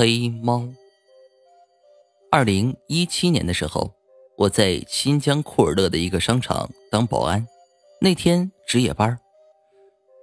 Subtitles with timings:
[0.00, 0.66] 黑猫。
[2.30, 3.92] 二零一七年的时候，
[4.38, 7.46] 我在新疆库尔勒的一个商场当保安，
[8.00, 9.18] 那天值夜班。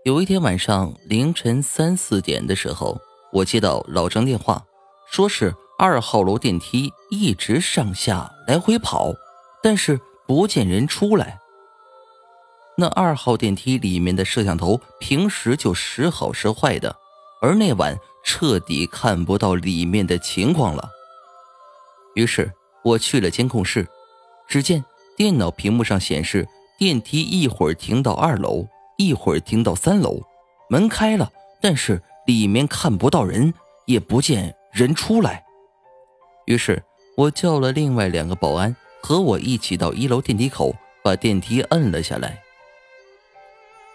[0.03, 2.99] 有一天晚上凌晨三四点的时候，
[3.31, 4.65] 我接到老张电话，
[5.11, 9.13] 说是二号楼电梯一直上下来回跑，
[9.61, 11.37] 但是不见人出来。
[12.77, 16.95] 那二号电梯里面的摄像头平时就时好时坏的，
[17.43, 17.95] 而那晚
[18.29, 20.89] 彻底看不到里面的情况了。
[22.13, 22.51] 于是
[22.83, 23.87] 我去了监控室，
[24.49, 24.83] 只见
[25.15, 26.45] 电脑屏幕上显示
[26.77, 30.21] 电梯一会儿停到二楼，一会儿停到三楼，
[30.69, 33.53] 门开了，但是里面看不到人，
[33.85, 35.45] 也不见人出来。
[36.47, 36.83] 于是
[37.15, 42.43] 我叫了另外两个保安和我一起到一楼电梯口，把电梯摁了下来。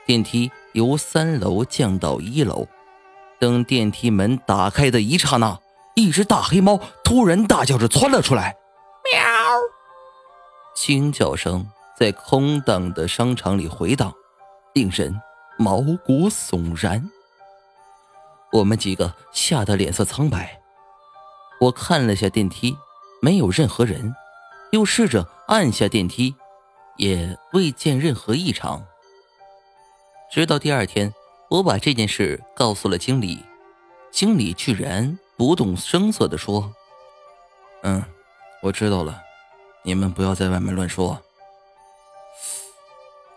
[0.07, 2.66] 电梯由三楼降到一楼，
[3.42, 5.59] 等电梯门打开的一刹那，
[5.96, 8.56] 一只大黑猫突然大叫着窜了出来，
[9.12, 9.21] 喵！
[10.76, 11.66] 惊叫声
[11.99, 14.15] 在空荡的商场里回荡，
[14.74, 15.21] 令人
[15.59, 17.10] 毛骨悚然。
[18.52, 20.60] 我们几个吓得脸色苍白。
[21.62, 22.77] 我看了下电梯，
[23.21, 24.15] 没有任何人，
[24.71, 26.37] 又试着按下电梯，
[26.96, 28.87] 也未见任何异常。
[30.30, 31.12] 直到第二天，
[31.53, 33.39] 我把这件事告诉了经理，
[34.11, 36.73] 经理居然不动声色地说
[37.85, 38.03] ：“嗯，
[38.63, 39.21] 我知道了，
[39.83, 41.23] 你们不要在外面乱说。”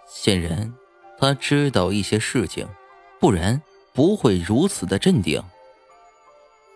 [0.07, 0.73] 显然，
[1.19, 2.65] 他知道一些事情，
[3.19, 5.43] 不然不会如此的镇定。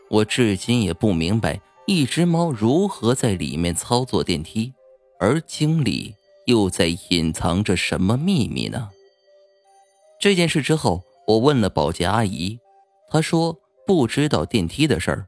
[0.10, 4.74] 我至今也不明白，一只猫如何在里面操作电梯，
[5.22, 6.16] 而经理
[6.48, 8.90] 又在隐藏着什么秘密呢？
[10.20, 12.60] 这件事之后，我问了保洁阿姨，
[13.08, 15.28] 她说不知道电梯的事儿，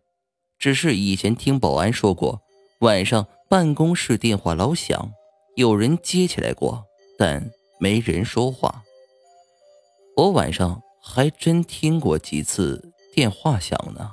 [0.58, 2.41] 只是以前听保安说过，
[2.80, 5.11] 晚上办公室电话老响，
[5.55, 6.85] 有人接起来过，
[7.19, 8.81] 但没人说话。
[10.15, 14.09] 我晚上还真听过几次电话响呢。